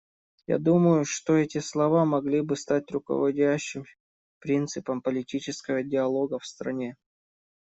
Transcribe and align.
Я 0.47 0.57
думаю, 0.57 1.05
что 1.05 1.35
эти 1.35 1.59
слова 1.59 2.05
могли 2.05 2.41
бы 2.41 2.55
стать 2.55 2.89
руководящим 2.89 3.85
принципом 4.39 5.03
политического 5.03 5.83
диалога 5.83 6.39
в 6.39 6.45
стране. 6.47 6.95